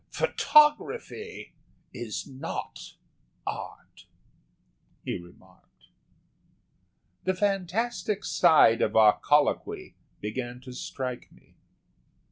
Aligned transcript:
"Photography 0.09 1.53
is 1.93 2.25
not 2.25 2.95
Art," 3.45 4.07
he 5.05 5.19
remarked. 5.19 5.89
The 7.25 7.35
fantastic 7.35 8.25
side 8.25 8.81
of 8.81 8.95
our 8.95 9.19
colloquy 9.19 9.93
began 10.19 10.59
to 10.61 10.73
strike 10.73 11.31
me. 11.31 11.53